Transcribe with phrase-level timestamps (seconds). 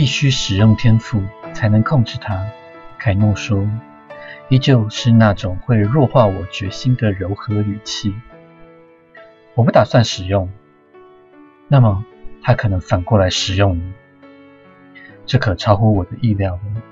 [0.00, 1.22] 必须使用天赋
[1.52, 2.48] 才能控制它。
[2.98, 3.68] 凯诺说，
[4.48, 8.14] 依旧是那种会弱化我决心的柔和语气。
[9.54, 10.50] 我不打算使用，
[11.68, 12.02] 那么
[12.42, 13.92] 他可能反过来使用你。
[15.26, 16.82] 这可超乎我的意料了。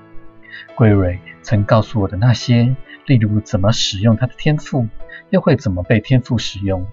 [0.75, 2.75] 桂蕊曾告诉我的那些，
[3.07, 4.87] 例如怎么使用他的天赋，
[5.31, 6.85] 又会怎么被天赋使用，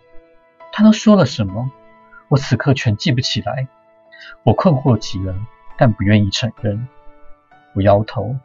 [0.73, 1.71] 他都说了什么？
[2.29, 3.69] 我此刻全记不起来。
[4.45, 5.35] 我困惑极了，
[5.77, 6.89] 但不愿意承认。
[7.75, 8.37] 我摇头。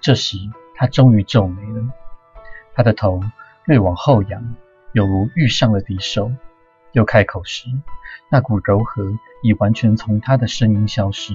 [0.00, 0.36] 这时，
[0.74, 1.84] 他终于皱眉了，
[2.74, 3.20] 他的头
[3.66, 4.56] 略往后仰，
[4.92, 6.32] 有如遇上了敌手。
[6.92, 7.68] 又开口时，
[8.28, 11.34] 那股柔和已完全从他的声音消失。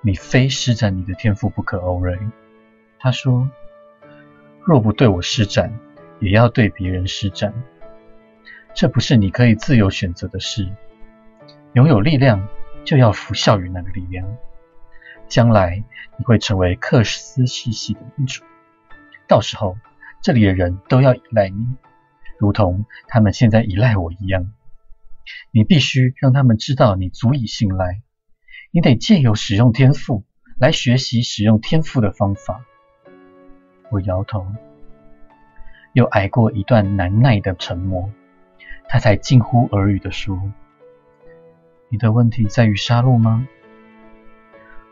[0.00, 2.18] 你非施展你的天赋不可，欧瑞。
[2.98, 3.48] 他说
[4.66, 5.78] ：“若不对我施展，
[6.18, 7.54] 也要对别人施展。
[8.74, 10.68] 这不是你可以自由选择的事。
[11.74, 12.48] 拥有力量，
[12.84, 14.36] 就要服效于那个力量。
[15.28, 15.82] 将来
[16.18, 18.44] 你会成为克斯世系的领主，
[19.26, 19.76] 到时候
[20.22, 21.66] 这里的人都要依赖你，
[22.38, 24.52] 如同他们现在依赖我一样。
[25.50, 28.02] 你必须让他们知道你足以信赖。”
[28.74, 30.24] 你得借由使用天赋
[30.58, 32.64] 来学习使用天赋的方法。
[33.90, 34.46] 我摇头，
[35.92, 38.10] 又挨过一段难耐的沉默，
[38.88, 40.40] 他才近乎耳语地说
[41.92, 43.46] ：“你的问题在于杀戮吗？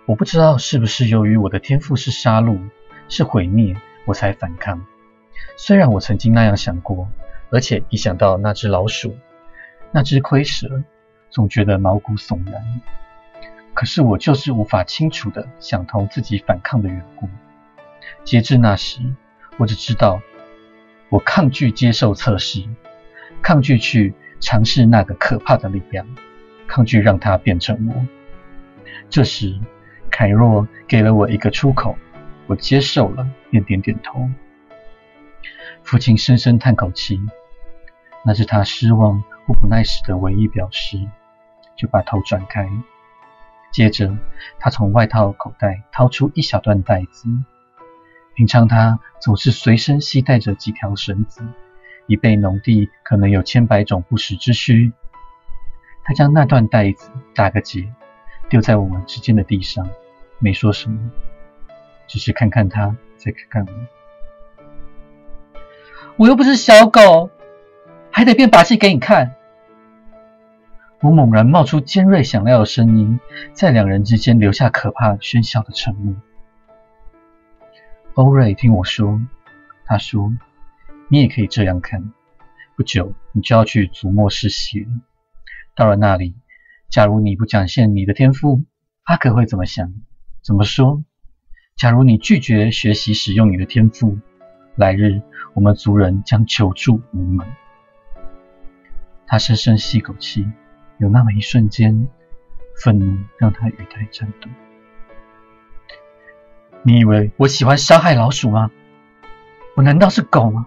[0.05, 2.69] 我不知道是不是由于我的天赋是杀戮，
[3.09, 4.85] 是毁灭，我才反抗。
[5.57, 7.09] 虽然我曾经那样想过，
[7.49, 9.17] 而且一想到那只老鼠，
[9.93, 10.85] 那只蝰蛇，
[11.31, 12.83] 总觉得毛骨悚然。”
[13.73, 17.31] 可是我就是无法清楚的想通自己反抗的缘故。
[18.25, 19.01] 截至那时，
[19.57, 20.21] 我只知道
[21.09, 22.63] 我抗拒接受测试，
[23.41, 26.07] 抗拒去尝试那个可怕的力量，
[26.71, 28.07] 抗拒让它变成我。
[29.11, 29.59] 这时，
[30.09, 31.97] 凯若给了我一个出口，
[32.47, 34.31] 我接受了，便点点头。
[35.83, 37.21] 父亲深深叹口气，
[38.25, 40.97] 那是他失望或不耐时的唯一表示，
[41.77, 42.69] 就把头转开。
[43.73, 44.17] 接着，
[44.61, 47.29] 他从外套口袋掏出一小段带子。
[48.37, 51.43] 平常他总是随身携带着几条绳子，
[52.07, 54.93] 以备农地可能有千百种不时之需。
[56.05, 57.93] 他将那段带子打个结，
[58.49, 59.89] 丢在我们之间的地上，
[60.39, 61.11] 没说什么，
[62.07, 65.61] 只是看看他，再看看我。
[66.17, 67.31] 我又不是小狗，
[68.11, 69.37] 还得变把戏给你看。
[71.01, 73.21] 我猛然冒出尖锐响亮的声音，
[73.55, 76.15] 在两人之间留下可怕喧嚣的沉默。
[78.15, 79.19] 欧瑞听我说，
[79.87, 80.31] 他说
[81.09, 82.13] ：“你也可以这样看。
[82.77, 84.91] 不久你就要去祖莫世袭了。
[85.81, 86.35] 到了那里，
[86.91, 88.65] 假如你不展现你的天赋，
[89.05, 89.95] 阿可会怎么想？
[90.43, 91.03] 怎么说？
[91.75, 94.19] 假如你拒绝学习使用你的天赋，
[94.77, 95.23] 来日
[95.55, 97.47] 我们族人将求助无门。”
[99.27, 100.47] 他深深吸口气。
[100.99, 102.11] 有那么一瞬间，
[102.85, 104.51] 愤怒让他语态颤抖。
[106.83, 108.71] 你以为我喜欢杀害老鼠吗？
[109.77, 110.67] 我难道是狗吗？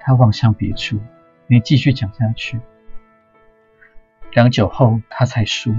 [0.00, 0.98] 他望向别处，
[1.46, 2.58] 没继续讲下去。
[4.36, 5.74] 良久后，他才说：“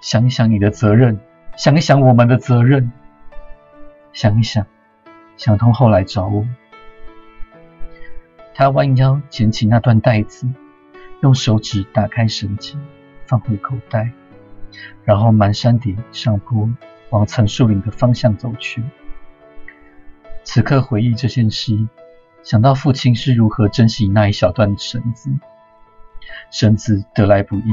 [0.00, 1.18] 想一想你的责任，
[1.56, 2.92] 想一想我们的责任，
[4.12, 4.64] 想一想，
[5.36, 6.46] 想通后来找我。”
[8.54, 10.48] 他弯腰捡起那段带子。
[11.20, 12.76] 用手指打开绳结，
[13.26, 14.12] 放回口袋，
[15.02, 16.70] 然后满山底上坡，
[17.10, 18.84] 往层树林的方向走去。
[20.44, 21.88] 此刻回忆这件事，
[22.44, 25.30] 想到父亲是如何珍惜那一小段绳子，
[26.50, 27.70] 绳子得来不易，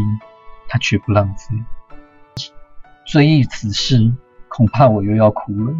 [0.67, 1.55] 他绝不浪费。
[3.05, 4.13] 追忆此事，
[4.47, 5.73] 恐怕我又要哭了。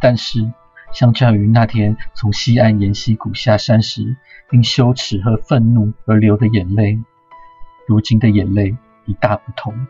[0.00, 0.52] 但是，
[0.92, 4.16] 相较于那天从西岸沿溪谷下山时，
[4.50, 6.98] 因羞耻和愤怒而流的眼泪，
[7.86, 9.86] 如今的眼泪已大不同。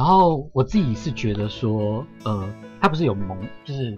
[0.00, 2.48] 然后我自己是觉得说，呃，
[2.80, 3.36] 他不是有蒙，
[3.66, 3.94] 就是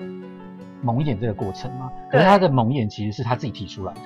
[0.82, 1.92] 蒙眼这个过程吗？
[2.10, 4.00] 可是他的蒙眼其实是他自己提出来的，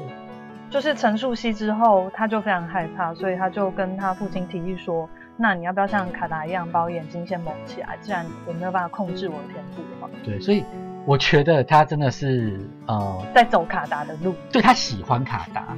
[0.69, 5.08] 就是陈述熙之后，他就非常害怕，所以他就跟他父亲提议说
[5.38, 7.96] ：“那你要不要像卡达一样，把我眼睛先蒙起来？
[8.02, 10.62] 既然我没有办法控制我的天赋的话，对，所以
[11.06, 14.34] 我觉得他真的是呃，在走卡达的路。
[14.52, 15.75] 对他喜欢卡达，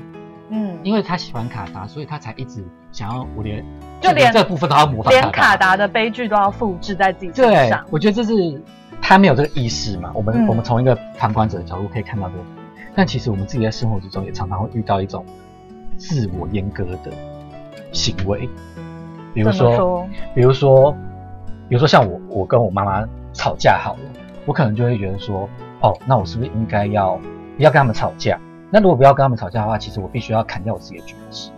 [0.51, 3.65] 嗯，因为他喜欢卡达，所以他才一直想要我连
[4.01, 7.85] 就连这部分都要模仿连卡达的悲剧都要复制在自己身对上，。
[7.91, 8.63] 我觉得这是
[9.01, 10.11] 他没有这个意识嘛。
[10.15, 12.43] 我们、嗯我们从一个旁观者的角度可以看到这个，
[12.95, 15.25] 但其实我们自己在生活之中也常常会遇到一种
[15.97, 17.13] 自我阉割的
[17.93, 18.49] 行为，
[19.35, 20.09] 比如说，说？
[20.35, 20.93] 比如说，
[21.69, 24.01] 比如说像我，我跟我妈妈吵架好了，
[24.47, 25.49] 我可能就会觉得说，
[25.81, 27.17] 哦，那我是不是应该要
[27.57, 28.39] 不要跟他们吵架？
[28.71, 31.51] 那如果不要跟他们吵架的话，其实我必须要砍掉我自己的觉知，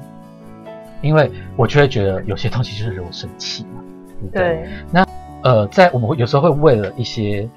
[1.00, 3.82] 因为我就会觉得有些东西就是惹我生气嘛，
[4.20, 4.68] 对不对？
[4.92, 5.02] 对，
[5.42, 7.48] 呃，在我们有时候会为了一些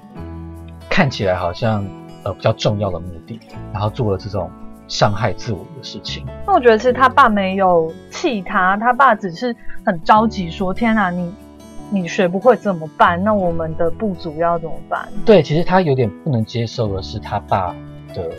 [0.88, 1.84] 看起来好像
[2.24, 3.38] 呃比较重要的目的，
[3.72, 4.50] 然后做了这种
[4.88, 6.24] 伤害自我的事情。
[6.46, 9.54] 那我觉得其实他爸没有气他，他爸只是
[9.84, 11.34] 很着急说：“天哪，你
[11.90, 13.22] 你学不会怎么办？
[13.22, 17.74] 那我们的不足要怎么办对，其实他有点不能接受的是他爸
[18.14, 18.30] 的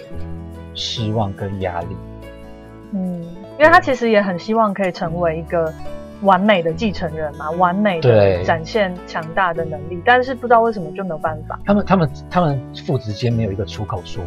[0.75, 1.87] 失望跟压力。？”
[2.93, 3.23] 嗯，
[3.57, 5.73] 因为他其实也很希望可以成为一个
[6.21, 11.59] 完美的继承人嘛，完美的展现强大的能力，但是不知道为什么就没有办法。
[11.65, 14.23] 他们他们他们父子间没有一个出口说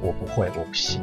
[0.00, 1.00] 我不会，我不行。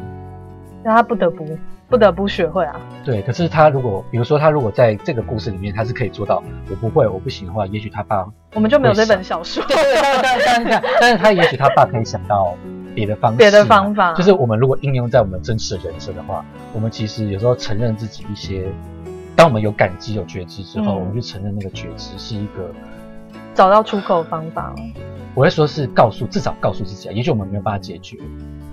[0.84, 1.46] 那他不得不
[1.88, 2.76] 不得不学会啊。
[3.06, 9.64] 对，可是他如果比如说他如果在这个故事里面他是可以做到我不会，我不行的话，也许他爸我们就没有这本小说。
[9.66, 12.54] 对，但但但但但是他也许他爸可以想到
[13.00, 18.68] 别的方式嘛，别的方法就是我们如果应用在我们真实的人生的话，我们其实有时候承认自己一些，
[19.36, 22.70] 当我们有感激、有觉知之后，嗯我们就承认那个觉知是一个，
[23.54, 24.74] 找到出口方法。
[25.36, 28.18] 我会说是告诉至少告诉自己啊，也许我们没有办法解决。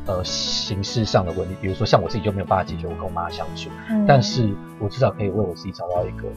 [0.07, 6.29] 呃，形式上的问题，比如说像我自己就没有办法解决我跟我妈相处，嗯但是我至少可以为我自己找到一个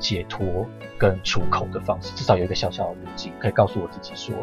[0.00, 0.66] 解脱
[0.98, 4.34] 跟出口的方式，至少有一个小小的路径，可以告诉我自己说，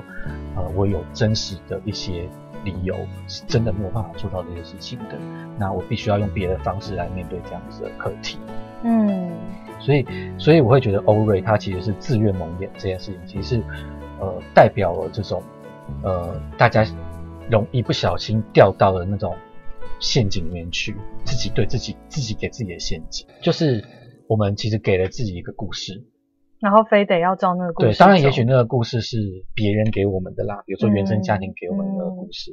[0.56, 2.30] 呃，我有真实的一些
[2.64, 2.96] 理由
[3.28, 5.18] 是真的没有办法做到这些事情的，
[5.58, 8.38] 那我必须要用别的方式来面对这样子的课题。
[8.84, 9.32] 嗯，
[9.80, 10.06] 所以，
[10.38, 13.64] 所以我会觉得欧瑞他其实是自愿蒙眼这件事情，其实是
[14.20, 15.42] 呃代表了这种
[16.04, 16.86] 呃大家
[17.50, 19.36] 容易不小心掉到了那种
[20.00, 20.96] 陷阱里面去，
[21.26, 23.84] 自己对自己自己给自己的陷阱，就是
[24.28, 26.06] 我们其实给了自己一个故事，
[26.60, 29.18] 然后非得要照那个故事对，当然也许那个故事是
[29.54, 32.52] 别人给我们的啦，比如说原生家庭给我们的故事，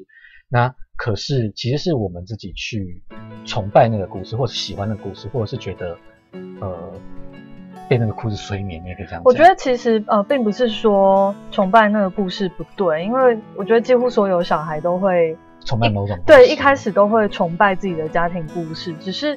[0.48, 3.02] 那可是其实是我们自己去
[3.44, 5.96] 崇拜那个故事，或者喜欢那个故事，或者是觉得
[6.60, 6.92] 呃
[7.88, 9.22] 被那个故事催眠，你也可以这样讲。
[9.24, 19.36] 我觉得其实呃，并不是说崇拜那个故事不对，因为我觉得几乎所有小孩都会崇拜某种对一开始都会崇拜自己的家庭故事，只是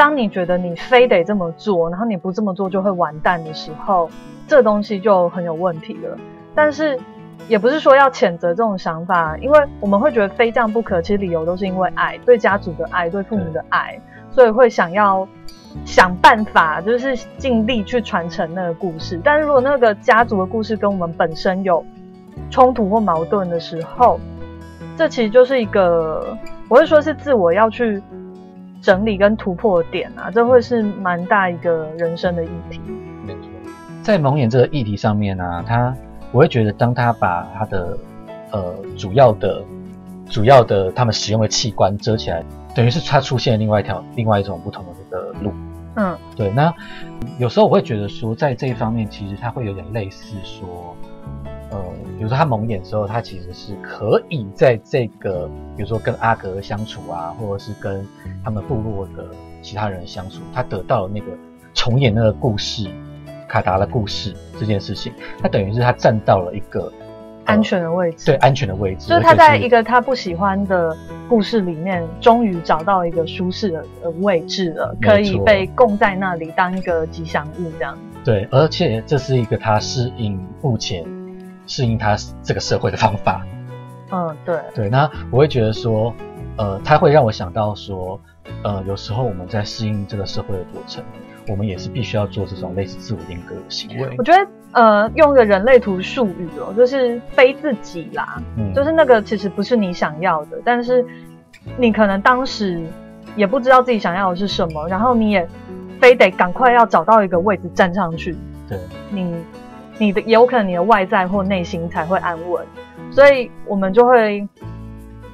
[0.00, 4.08] 当你觉得你非得这么做，然后你不这么做就会完蛋的时候，
[4.48, 6.16] 这东西就很有问题了。
[6.54, 6.98] 但是
[7.48, 15.28] 也不是说要谴责这种想法，因为我们会觉得非这样不可，其实理由都是因为爱，对家族的爱，对父母的爱，所以会想要
[15.84, 19.20] 想办法，就是尽力去传承那个故事。
[19.22, 21.84] 但是如果那个家族的故事跟我们本身有
[22.48, 24.18] 冲突或矛盾的时候，
[24.96, 26.38] 这其实就是一个，
[26.70, 28.02] 我会说是自我要去
[28.80, 32.80] 整理跟突破的点啊，这会是蛮大一个人生的议题。
[33.26, 33.48] 没错，
[34.02, 35.94] 在蒙眼这个议题上面呢、他
[36.32, 37.98] 我会觉得，当他把他的
[38.52, 39.62] 呃主要的
[40.28, 42.42] 主要的他们使用的器官遮起来，
[42.74, 45.52] 等于是他出现了另外一条另外一种不同的这个路。
[45.96, 46.72] 嗯对，那
[47.38, 50.96] 有时候我会觉得说，在这一方面，其实他会有点类似说，
[51.44, 51.49] 呃，
[52.20, 58.06] 比如说他蒙眼之后，他其实是可以在这个，比如说跟阿格相处啊，或者是跟
[58.44, 59.24] 他们部落的
[59.62, 61.28] 其他人相处，他得到了那个
[61.72, 62.90] 重演那个故事，
[63.48, 66.92] 卡达的故事这件事情，他等于是他站到了一个、
[67.46, 70.94] 呃安全的位置，对安全的位置，就是他在一个他不喜欢的
[71.26, 77.96] 故事里面，终于找到一个舒适的呃位置了，可以被供在那里当一个吉祥物这样。
[78.22, 81.02] 对，而且这是一个他适应目前
[81.70, 83.46] 适应他这个社会的方法。
[84.10, 86.12] 嗯，对，对，那我会觉得说，
[86.56, 88.20] 呃，他会让我想到说，
[88.64, 91.00] 呃，有时候我们在适应这个社会的过程，
[91.46, 94.24] 我们也是必须要做这种类似自我阉割的行为我。
[94.24, 101.06] 觉得呃，用一个人类图术语哦，就是非自己啦，嗯，就是那个其实不是你想要的，但是
[101.78, 102.82] 你可能当时
[103.36, 105.48] 也不知道自己想要的是什么，然后你也
[106.00, 108.36] 非得赶快要找到一个位置站上去，
[108.68, 108.76] 对，
[109.10, 109.32] 你
[110.00, 112.64] 你的也有可能你的外在或内心才会安稳，
[113.10, 114.48] 所以我们就会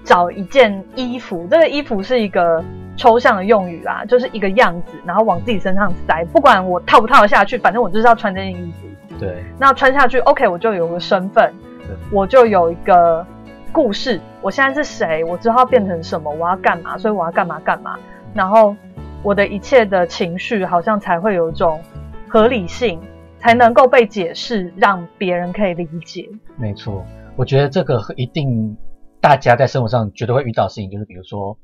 [0.02, 2.62] 找一件衣服，这个衣服是一个
[2.96, 8.88] 抽象的用语啦，就是一个样子，然后往自己身上塞，不管我套不套得下去，反正我就是要穿这件衣服。
[9.20, 11.54] 对，那穿下去，OK，我就有个身份，
[12.10, 13.24] 我就有一个
[13.70, 17.96] 故事，我现在是谁，我之后要变成什么，我要干嘛，所以我要干嘛干嘛，
[18.34, 18.74] 然后
[19.22, 21.80] 我的一切的情绪好像才会有一种
[22.28, 23.00] 合理性，
[23.46, 26.28] 才能够被解释，让别人可以理解。
[26.56, 27.06] 没错。
[27.36, 28.76] 我觉得这个一定
[29.20, 31.56] 大家在生活上绝对会遇到的事情，就是比如说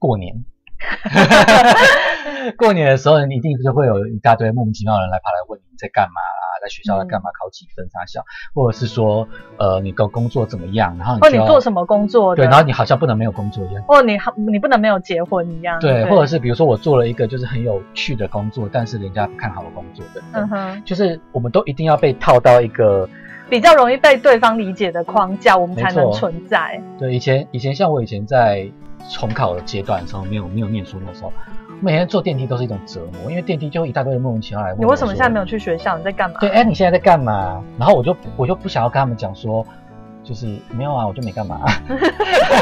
[0.00, 0.34] 过年。
[2.58, 8.24] 过年的时候，你一定就会有一大堆莫名其妙的人来跑来问你在干嘛啦，在学校来干嘛，考几分啥小，
[8.54, 9.26] 或者是说，
[9.58, 12.34] 呃，你的工作怎么样，然后你哦，你做什么工作？
[12.34, 13.84] 对，然后你好像不能没有工作一样。
[13.88, 15.78] 哦，你好，你不能没有结婚一样。
[15.80, 23.08] 对，或者是比如说我做了一个就是很有趣的工作，但是人家不看好我工作等等，嗯哼，就是我们都一定要被套到一个
[23.48, 26.80] 比较容易被对方理解的框架，我们才能存在。
[26.98, 28.70] 对，以前以前像我以前在
[29.10, 31.32] 重考的阶段的时候，没有没有念书的时候，
[31.80, 35.44] 每天坐电梯都是一种折磨，因为电梯就一大堆人莫名其妙来问你为什么现在没有？
[35.44, 35.96] 去学校？
[35.96, 36.38] 你在干嘛？
[36.40, 37.62] 对，哎，你现在在干嘛？
[37.78, 39.64] 然后我就我就不想要跟他们讲说，
[40.24, 41.60] 就是没有啊，我就没干嘛。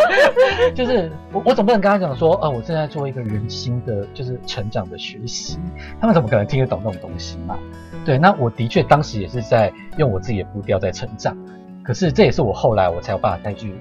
[0.74, 5.58] 就是我我总不能跟他讲说，呃，我正在做一个人心的，就是成长的学习。
[6.00, 7.58] 他们怎么可能听得懂这种东西嘛？
[8.04, 11.36] 对，那我的确当时也是在用我自己的步调在成长，
[11.82, 13.74] 可是这也是我后来我才有办法再去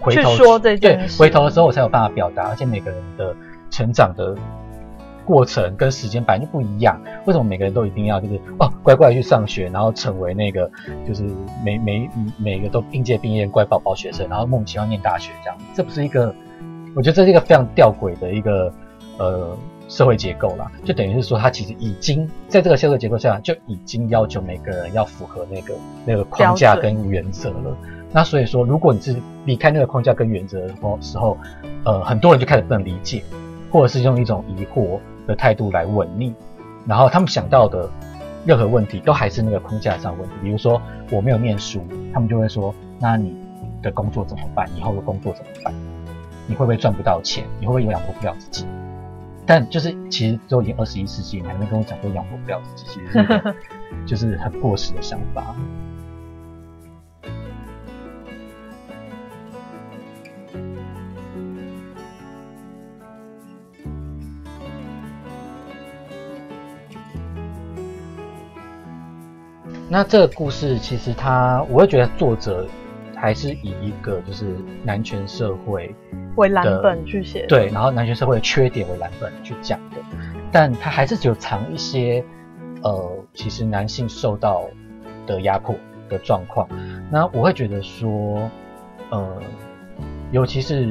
[0.00, 3.34] 回头去说这件对，回头的时候我才有办法表达，而且每个人的
[3.70, 4.36] 成长的
[5.24, 7.00] 过程跟时间本来就不一样。
[7.26, 10.70] 为什么每个人都一定要就是哦乖乖去上学，然后成为那个
[11.06, 11.24] 就是
[11.64, 15.58] 每每每个都应届毕业乖宝宝学生，然后莫名其妙念大学这样？
[15.74, 16.34] 这不是一个，
[16.94, 18.72] 我觉得这是一个非常吊诡的一个
[19.18, 19.56] 呃
[19.88, 20.70] 社会结构啦。
[20.84, 25.74] 就等于是说，他其实已经在这个社会结构下就已经要求每个人要符合那个
[26.04, 27.76] 那个框架跟原则了。
[28.14, 31.38] 那所以说，如果你是离开那个框架跟原则的时候时候，
[31.84, 33.22] 呃，很多人就开始不能理解，
[33.70, 36.34] 或者是用一种疑惑的态度来问你，
[36.86, 37.88] 然后他们想到的
[38.44, 40.34] 任何问题都还是那个框架上问题。
[40.42, 43.36] 比如说我没有念书，他们就会说：那你
[43.82, 44.68] 的工作怎么办？
[44.76, 45.72] 以后的工作怎么办？
[46.46, 47.44] 你会不会赚不到钱？
[47.60, 48.66] 你会不会养活不了自己？
[49.44, 53.54] 但就是其实都已经二十一世纪，你还没跟我讲说养活不了自己，其实
[54.06, 55.54] 就是很过时的想法。
[69.92, 72.66] 那这个故事其实它，我会觉得作者
[73.14, 75.94] 还是以一个就是男权社会
[76.36, 79.98] 为蓝本去写。，对，然后男权社会的缺点为蓝本去讲的，
[80.50, 82.24] 但他还是只有藏一些
[82.82, 84.64] 呃，其实男性受到
[85.26, 85.74] 的压迫
[86.08, 86.66] 的状况。
[87.10, 88.48] 那我会觉得说，
[89.10, 89.42] 呃，
[90.30, 90.90] 尤其是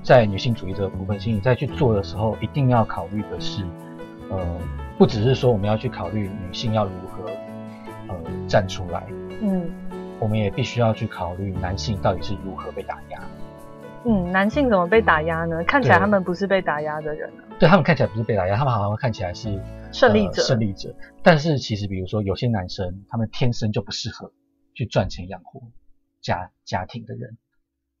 [0.00, 3.64] 在女性主义这个部分，其实你在去做的时候，一定要考虑的是，
[4.30, 4.38] 呃，
[4.96, 7.28] 不只是说我们要去考虑女性要如何
[8.08, 8.16] 呃
[8.48, 9.06] 站出来，
[9.40, 9.70] 嗯
[10.20, 13.20] 我们也必须要去考虑男性到底是如何被打压。
[14.04, 15.62] 嗯，男性怎么被打压呢？
[15.64, 19.60] 看起来他们不是被打压的人啊，对他们看起来不是被打压，他们好像看起来是
[19.92, 20.94] 胜利者呃胜利者。
[21.22, 24.32] 但是其实，比如说有些男生，他们天生就不适合
[24.74, 25.60] 去赚钱养活
[26.20, 27.36] 家家庭的人，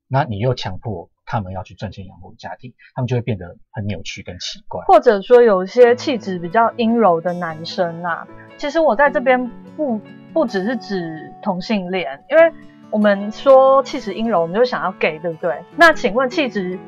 [0.06, 4.82] 那你又强迫他们要去赚钱养活家庭，他们就会变得很扭曲跟奇怪。
[4.86, 10.00] 或者说有些气质比较阴柔的男生啊，其实我在这边不
[10.32, 12.50] 不只是指同性恋，因为
[12.90, 15.54] 我们说气质阴柔，我们就想要 gay，对不对？
[15.76, 16.78] 那请问气质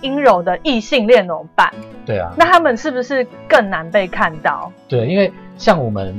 [0.00, 1.70] 阴柔的异性恋怎么办？
[2.06, 4.72] 对啊，那他们是不是更难被看到？
[4.88, 6.14] 对，因为像我们，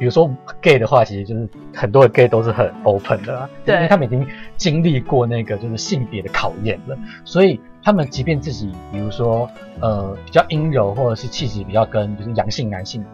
[0.00, 0.30] 比如说
[0.62, 4.26] gay 的话，其实就是很多的 gay 都是很 open 的、啦，对因为他们已经
[4.56, 9.46] 经历过那个就是性别的考验了，所以他们即便自己，比如说
[9.78, 13.04] 呃比较阴柔，或者是气质比较跟就是阳性男性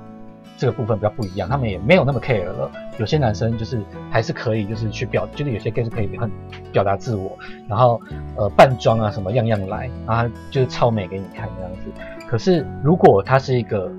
[0.57, 2.71] 这个部分比较不一样，他们也没有那么 care 了。
[2.99, 6.31] 有些男生就是还是可以就是去表，就是有些 gay 是可以很
[6.73, 7.37] 表达自我，
[7.69, 8.01] 然后
[8.37, 11.91] 呃扮装啊什么样样来，然后就是超美给你看这样子。
[12.29, 13.91] 可是如果他是一个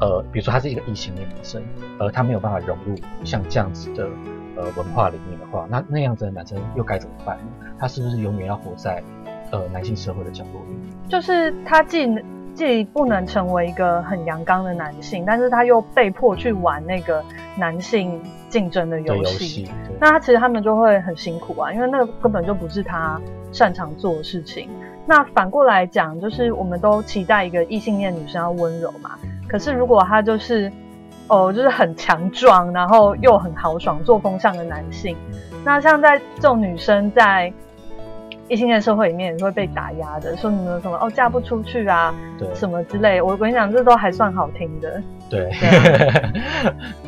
[0.00, 1.62] 呃，比如说他是一个异性恋男生，
[1.98, 4.08] 而他没有办法融入像这样子的
[4.56, 7.66] 呃文化里面的话，那那样子的男生又该怎么办呢？
[7.78, 9.02] 他是不是永远要活在
[9.50, 11.08] 呃男性社会的角落里？
[11.08, 12.08] 就是他既
[12.54, 17.22] 既不能成为一个很阳刚的男性，但是他又被迫去玩那个
[17.56, 19.62] 男性竞争的的游戏。
[19.62, 23.20] 游戏，那他其实他们就会很辛苦啊，因为那个根本就不是他
[23.52, 24.68] 擅长做的事情。
[25.06, 29.18] 那反过来讲，就是我们都期待一个异性恋女生要温柔嘛，
[29.50, 30.70] 可是如果他就是
[31.26, 35.16] 哦，就是很强壮，然后又很豪爽、作风向的男性，
[35.64, 37.52] 那像在这种女生在
[38.48, 43.20] 异性恋社会里面也是会被打压的，说你们什么哦嫁不出去啊，对什么之类。
[43.20, 45.02] 我跟你讲，这都还算好听的。
[45.30, 46.32] 对对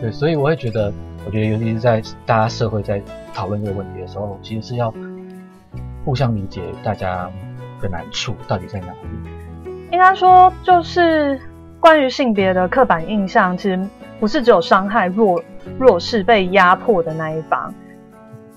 [0.01, 0.93] 对，所以我会觉得，
[1.27, 3.03] 我觉得尤其是在大家社会在
[3.35, 4.93] 讨论这个问题的时候，其实是要
[6.05, 7.29] 互相理解大家
[7.81, 9.71] 的难处到底在哪里。
[9.91, 11.41] 应该说，就是
[11.83, 13.89] 关于性别的刻板印象，其实
[14.21, 15.43] 不是只有伤害弱
[15.81, 17.75] 弱势、被压迫的那一方。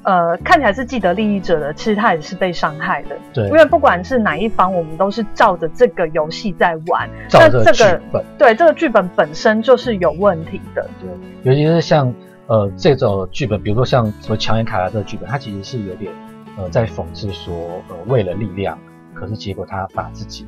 [0.04, 3.18] 呃，看起来是既得利益者的，其实他也是被伤害的。
[3.34, 7.10] 对因，为不管是哪一方，我们都是照着这个游戏在玩。
[7.28, 10.88] 照着剧那这个本，对，这个剧本本身就是有问题的。
[11.02, 11.10] 对，
[11.42, 12.14] 尤其是像
[12.46, 16.14] 呃这种剧本，比如说像什么乔演卡拉这个剧本，它其实是有点
[16.60, 17.56] 呃在讽刺说，
[17.90, 18.78] 呃为了力量，
[19.16, 20.46] 可是结果他把自己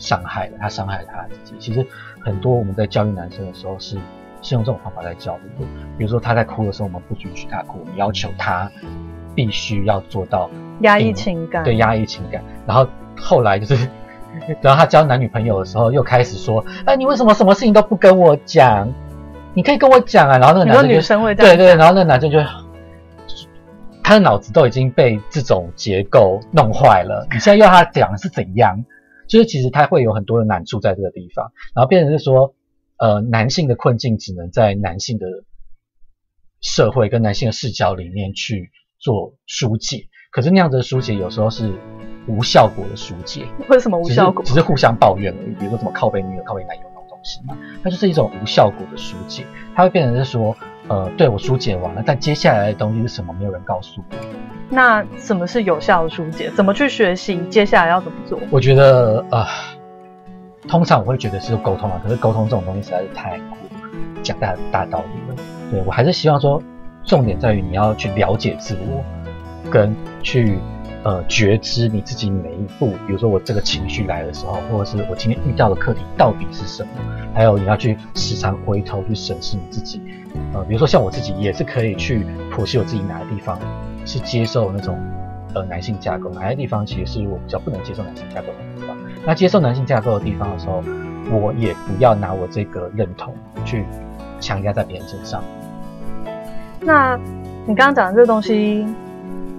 [0.00, 1.54] 伤害了，他伤害了他自己。
[1.60, 1.86] 其实
[2.24, 3.96] 很多我们在教育男生的时候是
[4.42, 8.68] 是用这种方法在教育的，比如说他在哭的时候，我们不允许他哭，我们要求他
[9.34, 13.88] 必须要做到压抑嗯情感，对压抑情感，然后后来就是，
[14.62, 18.92] 然后他交男女朋友的时候，又开始说，哎，你为什么什么事情都不跟我讲？
[19.52, 20.38] 你可以跟我讲啊。
[20.38, 22.38] 然后那个男生就女生会这样对对，然后那个男生就，
[24.02, 27.26] 他的脑子都已经被这种结构弄坏了。
[27.30, 28.82] 你现在要他讲是怎样？
[29.30, 32.54] 就是其实他会有很多的难处在这个地方，然后变成是说，
[32.98, 35.26] 呃，男性的困境只能在男性的
[36.60, 41.72] 社会跟男性的视角里面去做疏解，可是那样子的疏解有时候是
[42.26, 44.52] 无效果的疏解， 为什么无效果只？
[44.52, 45.54] 是互相抱怨而已。
[45.54, 49.46] 比如说什么靠背女友、靠背男友那种东西嘛，它就是一种无效果的疏解，
[49.76, 50.56] 它会变成是说，
[50.90, 54.16] 呃，对我疏解完了，但接下来的东西是什么，没有人告诉我。
[54.68, 56.50] 那什么是有效的疏解？
[56.50, 57.40] 怎么去学习？
[57.48, 58.36] 接下来要怎么做？
[58.50, 59.46] 我觉得呃，
[60.66, 63.56] 通常我会觉得是沟通啊，可是沟通这种东西实在是太苦
[64.20, 65.42] 讲大大道理了。
[65.70, 66.60] 对我还是希望说，
[67.04, 69.04] 重点在于你要去了解自我，
[69.70, 70.58] 跟去
[71.02, 76.90] 呃觉知你自己每一步，比如说我这个情绪来的时候，或者是我今天遇到的课题到底是什么，
[77.34, 80.00] 还有你要去时常回头去审视你自己。
[80.52, 83.58] 呃，比如说像我自己也是可以去剖析我自己哪个地方
[84.04, 84.98] 是接受那种
[85.54, 88.96] 呃男性架构，哪些地方其实是我比较不能接受男性架构的地方。
[89.24, 90.82] 那接受男性架构的地方的时候，
[91.30, 93.34] 我也不要拿我这个认同
[93.64, 93.84] 去
[94.38, 95.42] 强压在别人身上。
[96.80, 97.18] 那
[97.66, 98.86] 你刚刚讲的这个东西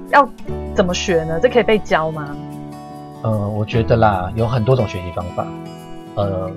[0.10, 0.27] 要
[0.75, 1.39] 怎么学呢？
[1.41, 2.36] 这可以被教吗？
[3.23, 5.45] 呃，我觉得啦，有很多种学习方法。
[6.15, 6.51] 呃，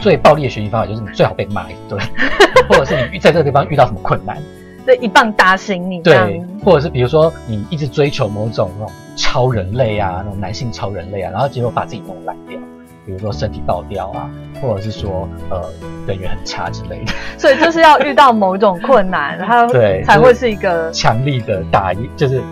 [0.00, 2.00] 最暴力的学习方法就是你最好被骂一顿，
[2.68, 4.36] 或者是你在这个地方遇到什么困难，
[4.84, 12.58] 对一棒打醒你，对，或者是比如说你一直追求某种那种超人类啊，那种男性超人类啊，然后结果把自己弄烂掉，
[13.06, 14.28] 比如说身体爆掉啊，
[14.60, 15.62] 或者是说呃
[16.06, 22.42] 人缘很差之类的，所以就是要遇到某种困难，它 对才会是一个强力的打击，就是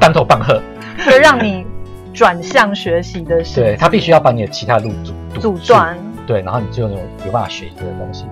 [0.00, 0.60] 当头棒喝。
[1.04, 1.66] 就让你
[2.12, 5.96] 转向学习的事， 对他必须要把你的其他路阻阻断。
[6.26, 8.24] 对，然后你就有有办法学习这个东西。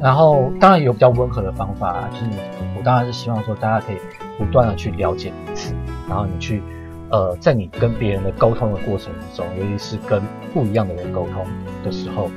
[0.00, 2.36] 然后当然有比较温和的方法，就是你
[2.78, 3.96] 我当然是希望说大家可以
[4.38, 5.74] 不断的去了解彼此，
[6.08, 6.62] 然后你去
[7.10, 10.22] 呃在你跟别人的沟通的过程之中，尤其是跟
[10.54, 11.44] 不一样的人沟通
[11.84, 12.30] 的时候，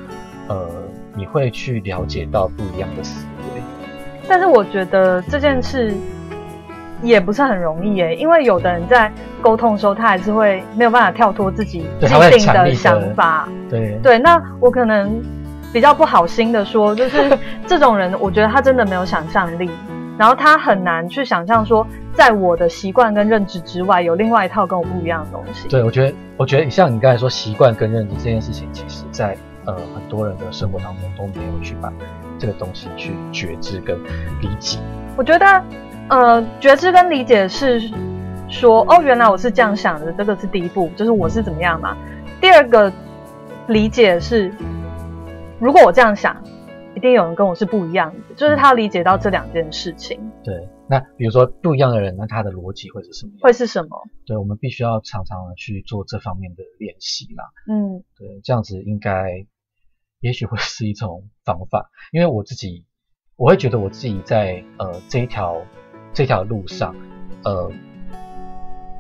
[0.49, 0.67] 呃
[1.15, 3.61] 你会去了解到不一样的思维。
[4.27, 5.93] 但是我觉得这件事
[7.03, 9.11] 也不是很容易耶，因为有的人在
[9.41, 13.47] 沟通的时候，他还是会没有办法跳脱自己既定的想法。
[13.69, 15.21] 对对，那我可能
[15.71, 17.37] 比较不好心的说，就是
[17.67, 19.69] 这种人，我觉得他真的没有想象力，
[20.17, 25.67] 然后他很难去想象说，在我的习惯跟认知之外，有另外一套跟我不一样的东西。
[25.67, 29.35] 对，我觉得我觉得像你刚才说习惯跟认知这件事情，其实在
[29.65, 31.91] 呃很多人的生活当中都没有去把
[32.37, 33.97] 这个东西去觉知跟
[34.41, 34.79] 理解。
[35.15, 35.45] 我觉得，
[36.09, 37.81] 呃，觉知跟理解是
[38.49, 41.97] 说，哦，原来我是这样想的，这个是第一步，就是我是怎么样嘛。
[42.39, 42.91] 第二个
[43.67, 44.53] 理解是，
[45.59, 46.35] 如果我这样想，
[46.95, 53.39] 一定有人跟我是不一样的，就是他理解到这两件事情对，那比如说不一样的人，那他的逻辑会是什么样？
[53.41, 53.89] 会是什么。
[54.25, 57.45] 对，我们必须要常常的去做这方面的练习啦。
[57.67, 59.45] 嗯，对，这样子应该
[60.19, 62.85] 也许会是一种方法，因为我自己
[63.37, 65.59] 我会觉得我自己在呃这一条
[66.13, 66.95] 这条路上，
[67.43, 67.71] 呃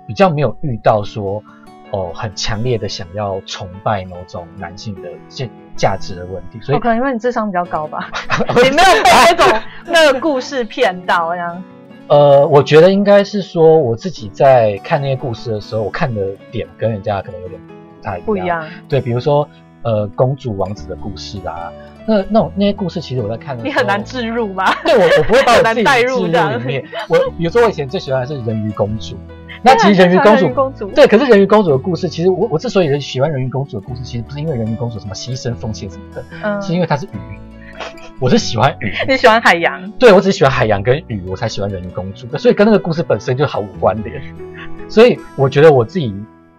[0.07, 1.41] 比较没有遇到说
[1.91, 8.09] 哦很强烈的想要崇拜某种男性的价价值的问题，所以我可能因为你智商比较高吧，
[8.55, 11.63] 你没有被那种 那个故事骗到这样。
[12.09, 16.21] 呃，我觉得应该是说我自己在看那些故事的时候，我看的
[16.51, 19.47] 点跟人家可能有点不太不一样，对，比如说
[19.83, 21.71] 呃公主王子的故事啊，
[22.07, 24.65] 那那种那些故事，其实我在看你很难置入吗？
[24.83, 26.31] 对我我不会把我自己 置入里
[26.65, 26.83] 面。
[27.07, 29.15] 我比如说我以前最喜欢的是人鱼公主，
[29.61, 37.09] 那其实人鱼公主人鱼公主对，可是人鱼公主的故事，其实我我之所以喜欢人鱼公主的故事，其实不是因为人鱼公主什么牺牲奉献什么的，嗯，是因为她是鱼，
[38.19, 38.93] 我是喜欢鱼。
[39.07, 44.21] 你喜欢海洋，对，我只喜欢海洋跟鱼，我才喜欢人鱼公主，所以跟那个故事本身就毫无关联。
[44.89, 46.13] 所以我觉得我自己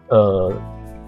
[0.08, 0.52] 呃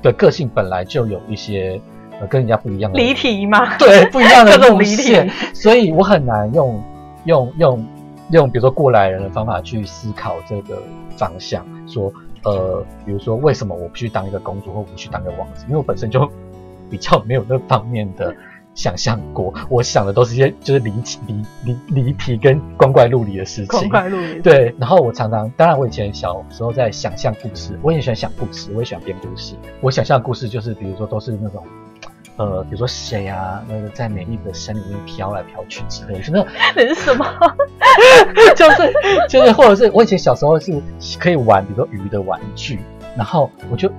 [0.02, 1.80] 的个性本来就有一些
[2.20, 3.74] 呃跟人家不一样的离题吗？
[3.78, 6.82] 对不一样的 路各种离题线，所以我很难用
[7.24, 7.86] 用用
[8.30, 10.82] 用比如说过来人的方法去思考这个
[11.16, 12.12] 方向，说
[12.44, 16.28] 呃比如说为什么我不去当一个公主或不去当一个王子，因为我本身就
[16.90, 18.34] 比较没有那方面的
[18.74, 23.90] 想象过，我想的都是一些就是离奇离离离题跟光怪陆离的事光情。
[23.90, 24.40] 怪陆离。
[24.40, 29.54] 对，然后我常常，当然我以前小时候在想象故事，我也喜欢想故事，我也喜欢编故事。
[29.80, 31.64] 我想象的故事就是，比如说都是那种，
[32.36, 36.46] 呃，比如说谁啊，那个在美丽的山里面飘来飘去之类的，是那种，
[36.76, 37.26] 那是什么？
[38.54, 38.92] 就 是
[39.28, 40.72] 就是，或者是我以前小时候是
[41.18, 42.80] 可以玩，比如说鱼的玩具，
[43.16, 43.90] 然后我就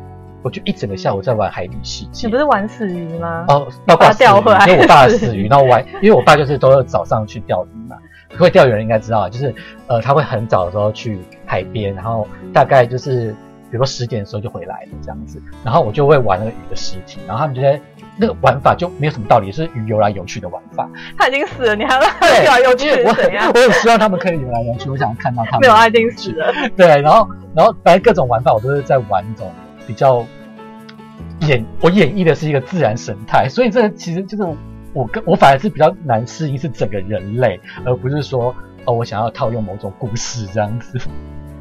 [0.43, 2.37] 我就一整个下午在玩海底世界你不。
[2.37, 3.45] 是玩死鱼吗？
[3.47, 4.45] 哦，包括把它钓因
[4.75, 7.97] 为我爸死鱼，然后我还因为我爸就是都是早上去钓鱼嘛，
[8.37, 9.53] 会钓鱼人应该知道啊，就是
[9.87, 13.33] 呃他会很早的时候去海边，然后大概就是
[13.69, 17.79] 比如说十点的时候就回来了这样子，然后我就会玩那个鱼的尸体，然后他们觉得
[18.17, 20.89] 那个玩法就没有什么道理，是鱼游来游去的玩法。
[21.17, 23.51] 他已经死了，你还让他， 游来游去我怎样？
[23.53, 26.51] 我很希望他们可以游来游去，我想看到他们没有，他已经死了。
[26.75, 29.51] 对，然后然后反正各种玩法我都是在玩那种
[29.85, 30.25] 比较
[31.41, 34.43] 演我演绎的是一个自然神态，所以这个其实就是
[34.93, 40.99] 我跟我反而是比较难适应是整个人类，而不是说哦我想要套用某种故事这样子。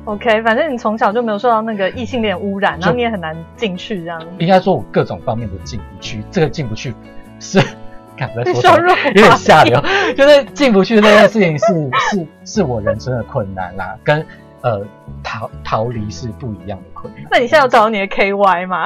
[0.07, 4.21] OK，反正你从小就没有受到那个异性恋污染，然后你也很难进去这样。
[4.39, 6.95] 应该说我各种方面都进不去，这个进不去
[7.41, 7.61] 是。
[8.17, 8.71] 看我在说
[9.09, 9.79] 有点下流，
[10.17, 11.67] 就是进不去这件事情是
[12.17, 14.25] 是是我人生的困难啦，跟
[14.63, 14.81] 呃
[15.23, 17.25] 逃逃离是不一样的困难。
[17.31, 18.85] 那你现在有找到你的 KY 吗？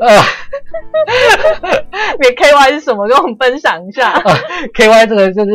[0.00, 0.08] 呃
[2.18, 3.06] 你的 KY 是什么？
[3.06, 4.12] 跟我们分享一下。
[4.12, 4.34] 呃
[4.72, 5.50] KY 这个就是，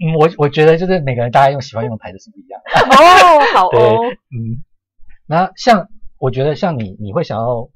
[0.00, 2.96] 嗯，我我觉得就是每个人大家用喜欢用的牌子是不一样的。
[2.96, 4.00] 哦，好 对，哦。
[4.30, 4.62] 嗯，
[5.26, 7.68] 那像我觉得像你，你会想要，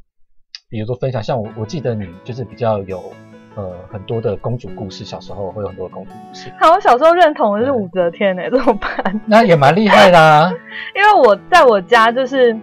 [0.68, 3.12] 比如说分享，像我我记得你就是比较有
[3.54, 9.20] 呃很多的公主故事，小时候会有很多的公主故事，好，我小时候认同的是武则天呢，怎么办？
[9.26, 10.50] 那也蛮厉害的啊。
[10.96, 12.56] 因为我在我家就是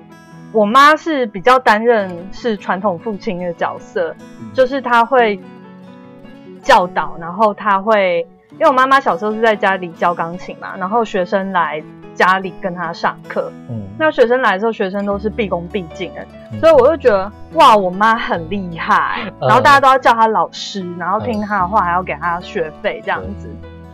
[0.52, 4.16] 我妈是比较担任是传统父亲的角色，
[4.54, 5.40] 就是她会
[6.62, 16.60] 教导，然后她会，因为我妈妈小时候是在家里教钢琴嘛，然后学生来家里跟她上课，嗯，那学生来的时候，学生都是毕恭毕敬的，嗯。
[16.60, 19.48] 所以我就觉得哇，我妈很厉害，嗯。
[19.48, 23.50] 然后大家都要叫她老师，然后听她的话，还要给她学费这样子，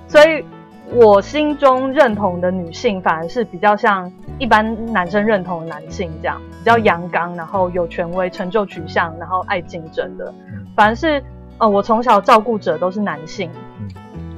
[0.07, 0.45] 所以
[0.93, 10.31] 我心中认同的女性，反而是比较像一般男生认同的男性这样，比较阳刚，然后有权威、成就取向，然后爱竞争的。
[10.51, 11.23] 嗯，反而是
[11.57, 13.87] 呃，我从小照顾者都是男性，嗯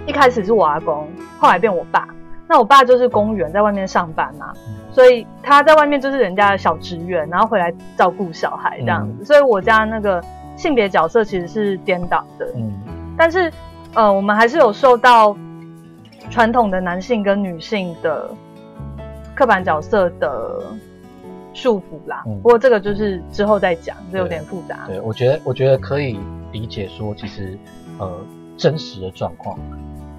[0.06, 1.08] 一开始是我阿公，
[1.40, 2.08] 后来变我爸。
[2.46, 9.26] 那我爸就是公务员，在外面上班嘛，嗯所以他在外面就是人家的小职员，然后回来照顾小孩这样子。
[9.26, 10.22] 所以我家那个
[10.56, 12.72] 性别角色其实是颠倒的，嗯
[13.18, 13.52] 但是
[13.96, 15.36] 呃，我们还是有受到
[16.30, 18.30] 传统的男性跟女性的
[19.34, 20.62] 刻板角色的
[21.54, 22.24] 束缚啦。
[22.28, 24.82] 嗯不过这个就是之后再讲，这有点复杂。
[24.86, 26.20] 对，我觉得我觉得可以
[26.52, 27.58] 理解说，其实
[27.98, 28.12] 呃
[28.58, 29.58] 真实的状况。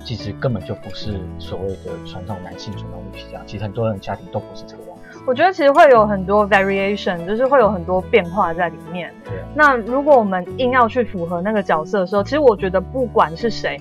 [0.04, 4.93] 其实根本就不是所谓的传统男性、传统女性这样，其实很多人家庭都不是这个样子。
[5.26, 9.10] 我觉得其实会有很多 variation，就是会有很多变化在里面。
[9.24, 13.80] 对，那如果我们硬要去符合那个角色的时候，其实我觉得不管是谁，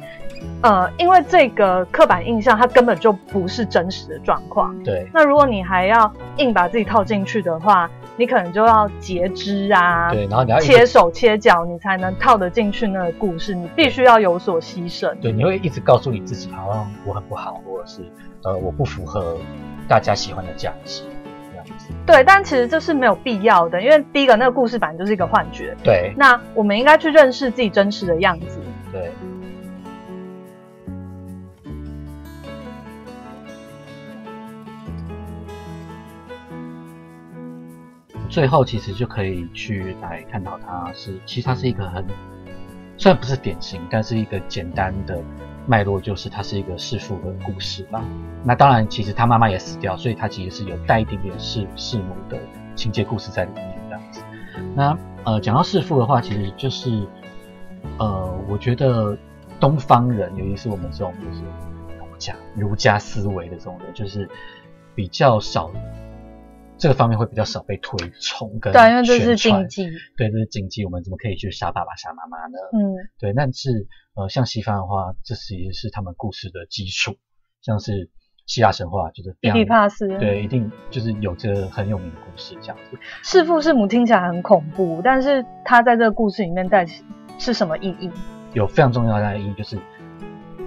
[0.61, 4.73] 呃，因为这个刻板印象它根本就不是真实的状况。
[4.83, 13.53] 对，那如果你还要硬把自己套进去的话，你可能就要截肢啊，对，然后你要切手切脚，你才能套得进去那个故事。
[13.53, 15.13] 你必须要有所牺牲。
[15.19, 18.01] 对，你会一直告诉你自己，好像我很不好，或者是
[18.43, 19.35] 呃我不符合
[19.89, 21.03] 大家喜欢的价值。
[22.05, 25.75] 对，但其实这是没有必要的，因为第一个那个故事本来就是一个幻觉。
[25.83, 28.59] 对那我们应该去认识自己真实的样子。
[28.91, 29.09] 对，
[38.29, 42.05] 最后其实就可以去来看到它是，其实它是一个很
[42.97, 45.21] 虽然不是典型，但是一个简单的
[45.65, 48.03] 脉络，就是它是一个弑父的故事啦。
[48.43, 52.37] 那当然，其实他妈妈也死掉，所以他其实是有带一点点弑弑母的
[52.75, 54.21] 情节故事在里面这样子。
[54.75, 57.07] 那呃，讲到弑父的话，其实就是
[57.97, 59.17] 呃，我觉得
[59.59, 61.41] 东方人，尤其是我们这种就是
[61.97, 64.29] 儒家儒家思维的这种人，就是
[64.93, 65.71] 比较少
[66.77, 69.89] 这个方面会比较少被推崇跟对，因为这是禁忌。
[70.17, 72.57] 对，这是禁忌，我们怎么可以去杀爸爸杀妈妈呢？
[72.73, 77.15] 嗯，对，但是呃，像西方的话，这其实是他们故事的基础，
[77.61, 78.09] 像是
[78.45, 82.97] 希腊神话就是非伊常底帕斯，对，一定就是有这个很有名的故事这样子。
[83.23, 86.85] 弑父弑母听起来很恐怖，但是他在这个故事里面带
[87.39, 88.11] 是什么意义？
[88.53, 89.77] 有非常重要的意义，就是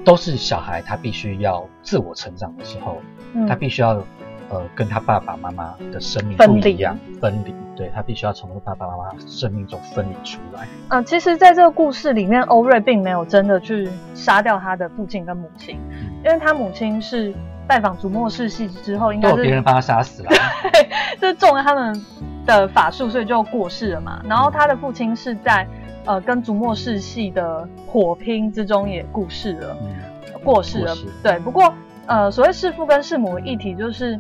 [0.05, 3.03] 都是小孩他必须要自我成长的时候，
[3.35, 4.05] 嗯他必须要
[4.49, 10.67] 呃跟他爸爸妈妈的生命不一样，分离，对他必须要从爸爸妈妈生命中分离出来。
[10.89, 15.79] 嗯、其实在这个故事里面，欧瑞并没有真的去杀掉他的父亲跟母亲，
[16.25, 17.35] 因为他母亲是
[17.67, 20.31] 拜访竹末世系之后，应该是别人把他杀死了。
[21.21, 22.05] 就是中了他们
[22.45, 24.23] 的法术，所以就过世了嘛。
[24.29, 25.67] 然后他的父亲是在
[26.05, 29.77] 呃跟竹末世系的火拼之中也故世了。
[29.83, 29.97] 嗯，
[30.45, 31.07] 过世了世。
[31.23, 31.73] 对，不过
[32.07, 34.17] 呃，所谓弑父跟弑母的议题，就是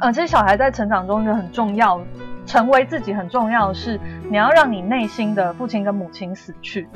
[0.00, 2.00] 呃，其实小孩在成长中一个很重要，
[2.44, 3.98] 成为自己很重要的是，
[4.30, 6.86] 你要让你内心的父亲跟母亲死去，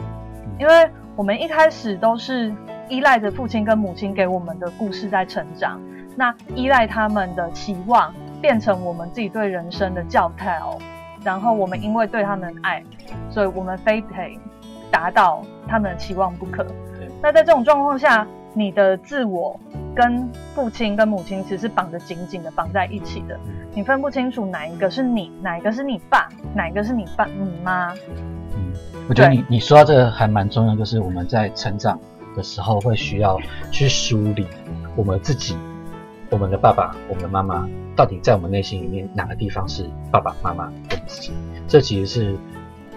[0.59, 2.53] 因为我们一开始都是
[2.89, 5.81] 依赖着父亲跟母亲给我们的故事在成长，
[6.17, 10.79] 那依赖他们的期望，变成我们自己对人生的教条，
[11.25, 12.83] 然后我们因为对他们的爱，
[13.31, 14.39] 所以我们非得
[14.91, 16.67] 达到他们的期望不可。
[17.23, 19.59] 那在这种状况下，你的自我
[19.95, 23.39] 跟父亲跟母亲其实是绑得紧紧的绑在一起的，
[23.75, 27.93] 你分不清楚哪一个是你，哪一个是你爸，哪一个是你爸你妈。
[28.57, 28.73] 嗯，
[29.09, 31.99] 我觉得你你说到这个还蛮重要，就是我们在成长
[32.37, 33.39] 的时候会需要
[33.71, 34.47] 去梳理
[34.97, 35.57] 我们自己、
[36.31, 41.33] 我们的爸爸、我们的妈妈，到底在我们内心里面哪个地方是爸爸妈妈我们自己。
[41.69, 42.37] 这其实是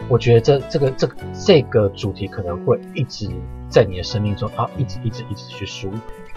[0.10, 3.30] 我觉得这这个这个这个主题可能会一直
[3.74, 5.92] 在你的生命中啊，一直一直一直去输。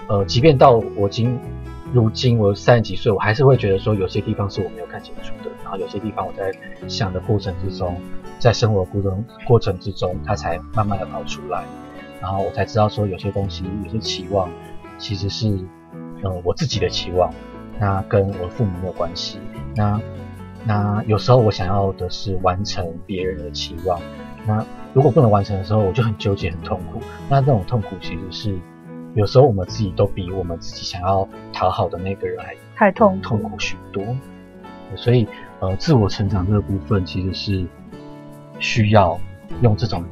[0.08, 1.38] 呃，即便到我今
[1.92, 6.50] 如今我三十几岁，我还是会觉得说有些地方是我没有看清楚的，然后有些地方我在
[6.88, 8.00] 想的过程之中，
[8.38, 11.62] 在生活过程过程之中，它才慢慢的跑出来，
[12.22, 14.48] 然后我才知道说有些东西，有些期望
[14.96, 15.58] 其实是
[16.22, 17.30] 呃我自己的期望，
[17.78, 19.38] 那跟我父母没有关系，
[19.74, 20.00] 那
[20.64, 24.00] 那有时候我想要的是完成别人的期望，
[24.46, 24.64] 那
[24.96, 28.58] 如果不能完成的时候，我就很纠结很痛苦，那这种痛苦其实是。
[29.12, 34.02] 有时候我们自己都比我们自己想要讨好的那个人还太痛苦痛苦许多，
[34.94, 35.28] 所以
[35.60, 37.66] 呃，自我成长这个部分其实是
[38.58, 39.18] 需要
[39.60, 40.02] 用这种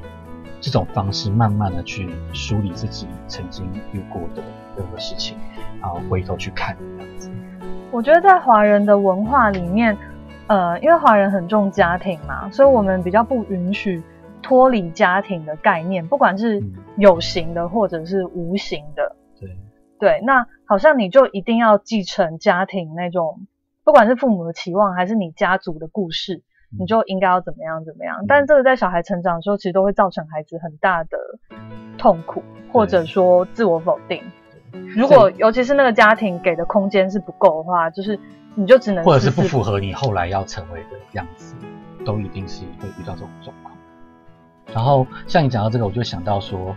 [0.61, 4.42] 这种方式，慢慢的去梳理自己曾经遇过的
[4.77, 5.38] 任何事情，
[5.81, 7.31] 然后回头去看这样子。
[7.90, 9.97] 我觉得在华人的文化里面，
[10.47, 14.03] 呃，因为华人很重家庭嘛，所以我们比较不允许
[14.44, 19.16] 脱离家庭的概念，不管是嗯有形的或者是无形的。
[19.40, 19.57] 对，
[19.98, 23.46] 对，那好像你就一定要继承家庭那种，
[23.85, 28.26] 不管是父母的期望，还是你家族的故事，嗯你就应该要怎么样怎么样。
[28.28, 31.16] 但是这个在小孩成长的时候，其实都会造成孩子很大的
[31.96, 34.22] 痛苦，或者说自我否定。
[34.94, 38.18] 如果尤其是那个家庭给的空间是不够的话，就是
[38.54, 41.54] 你就只能或者是不符合你后来要成为的样子，
[42.04, 43.63] 都一定是会遇到这种状况。
[44.72, 46.77] 然后像你讲到这个，我就想到说，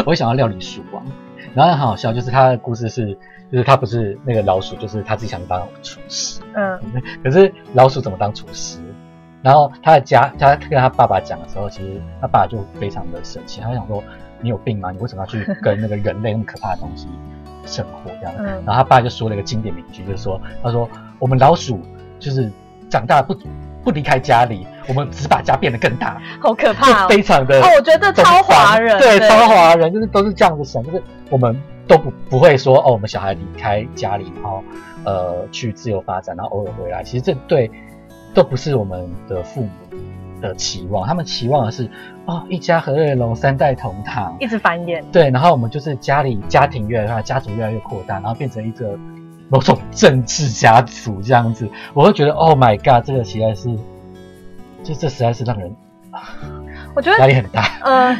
[0.00, 1.02] 我会想到料理鼠王，
[1.54, 3.16] 然后很好笑，就是他的故事是，
[3.50, 6.78] 就是他不是那个老鼠，就是他自己想当厨师，嗯
[7.22, 8.78] 可是老鼠怎么当厨师？
[9.40, 14.02] 然后他的家，他跟他爸爸讲的时候，其实他爸爸就非常的生气，他就想说
[14.42, 14.90] ：“你有病吗？
[14.90, 17.06] 你为什么要去跟那个人类那么可怕的东西
[17.64, 21.80] 生活？”这样，嗯然后他爸就说了一个经典名句，就是说：“他说我们老鼠
[22.18, 22.50] 就是
[22.90, 23.32] 长大不
[23.88, 27.08] 不离开家里，我们只把家变得更大，好可怕哦！
[27.08, 34.62] 非常的哦，我觉得超华人，对，超华人就是都是这样子想，就是我们都不不会说哦，我们小孩离开家里，然后
[35.06, 37.70] 呃去自由发展，然后偶尔回来，其实这对
[38.34, 39.70] 都不是我们的父母
[40.42, 41.88] 的期望，他们期望的是
[42.26, 45.02] 哦一家和乐融，三代同堂，一直繁衍。
[45.10, 48.98] 对，然后我们就是家里家庭越来越大，家族越来越扩大，然后变成一个
[49.48, 53.68] 某种政治家族这样子，我会觉得 Oh my God，这个实在是，
[54.82, 55.74] 就这实在是让人
[56.94, 57.62] 我觉得压力很大。
[57.82, 58.12] 呃，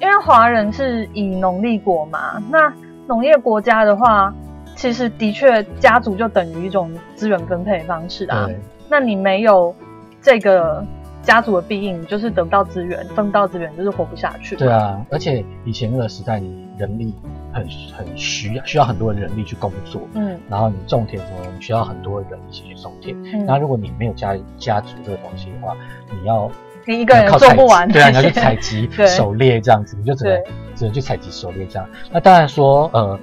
[0.00, 2.72] 因为华人是以农立国嘛，那
[3.06, 4.32] 农业国家的话，
[4.76, 8.48] 其实的确家族就等于一种资源分配方式啊。
[8.88, 9.74] 那你没有
[10.22, 10.84] 这个
[11.22, 14.56] 家族的庇应，就是得不到资源，分不到资源，就是活不下去。
[14.56, 17.14] 对，啊，而且以前那个时代，你人力
[17.52, 23.14] 很很需要需要很多人力去工作，嗯然后你种田什么，你需要很多人一起去种田。
[23.24, 25.76] 嗯，那如果你没有家家族这个东西的话，
[26.10, 26.50] 你要
[26.86, 30.42] 你一个人做不完，对啊，你要去采集、狩猎这样子，你就只能
[30.74, 31.86] 只能去采集、狩猎这样。
[32.10, 33.18] 那当然说，呃，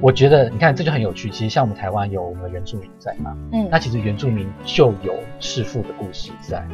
[0.00, 1.30] 我觉得你看这就很有趣。
[1.30, 6.66] 其实像我们台湾有我们的原住民在嘛，嗯，那其实原住民就有弑父的故事在，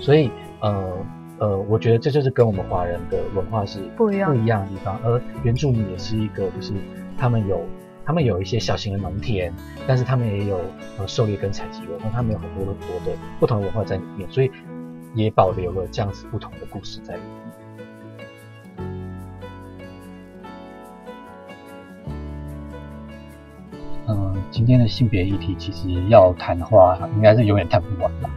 [0.00, 0.92] 所以呃
[1.38, 5.00] 呃，我觉得这就是跟我们华人的文化是不一样不一样的地方。
[5.04, 6.72] 而原住民也是一个，就是
[7.18, 7.60] 他们有
[8.04, 9.52] 他们有一些小型的农田，
[9.86, 10.60] 但是他们也有
[10.98, 14.50] 呃狩猎跟采集文化，他们有很多很多的不同的文化在里面，所以
[15.14, 17.45] 也保留了这样子不同的故事在里面。
[24.08, 28.30] 嗯，今天的性别议题其实要谈的话，应该是永远谈不完吧。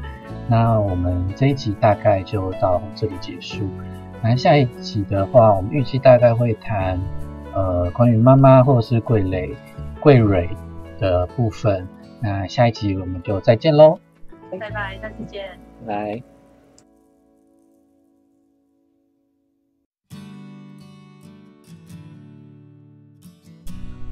[0.48, 3.70] 那我们这一集大概就到这里结束。
[4.22, 7.00] 那下一集的话，我们预计大概会谈
[7.54, 9.56] 呃关于妈妈或者是桂蕾、
[10.00, 10.50] 桂蕊
[11.00, 11.88] 的部分。
[12.20, 14.00] 那下一集我们就再见喽，
[14.52, 15.46] 拜拜，下次见。
[15.86, 16.22] 来。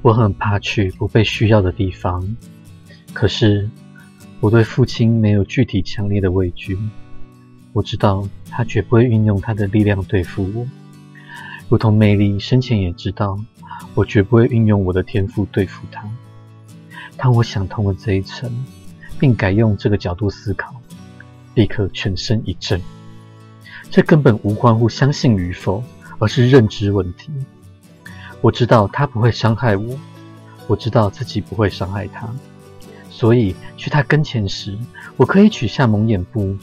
[0.00, 2.36] 我很怕去不被需要的地方，
[3.12, 3.68] 可是
[4.40, 6.78] 我对父亲没有具体强烈的畏惧。
[7.72, 10.66] 我知道他绝不会运用他的力量对付我，
[11.68, 13.38] 如同魅力生前也知道
[13.94, 16.08] 我绝不会运用我的天赋对付他。
[17.16, 18.50] 当我想通了这一层，
[19.18, 20.74] 并改用这个角度思考，
[21.54, 22.80] 立刻全身一震。
[23.90, 25.82] 这根本无关乎相信与否，
[26.18, 27.30] 而是认知问题。
[28.40, 29.98] 我知道他不会伤害我，
[30.66, 32.28] 我知道自己不会伤害他，
[33.10, 34.78] 所以去他跟前时，
[35.16, 36.56] 我可以取下蒙眼布。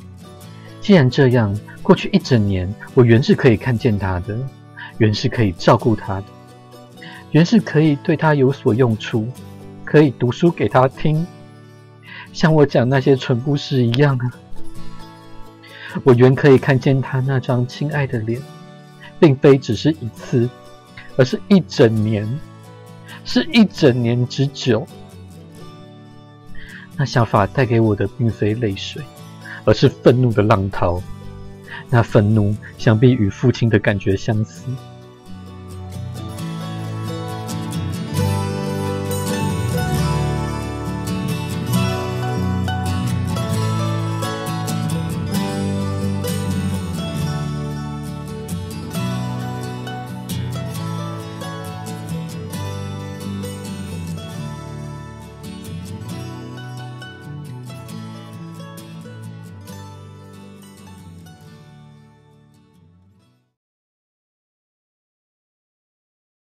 [0.80, 4.38] 既然这样，过去一整年，我原是可以看见他的，
[5.00, 6.26] 原是可以照顾他的，
[7.32, 9.28] 原是可以对他有所用处，
[9.84, 11.28] 可以读书给他听，
[12.32, 14.32] 像我讲那些蠢故事一样啊。
[16.04, 18.42] 我原可以看见他那张亲爱的脸，
[19.20, 20.50] 并非只是一次。
[21.18, 22.28] 而是一整年，
[23.24, 24.86] 是一整年之久。
[26.98, 29.04] 那想法带给我的并非泪水，
[29.66, 31.02] 而是愤怒的浪涛。
[31.90, 34.64] 那愤怒想必与父亲的感觉相似。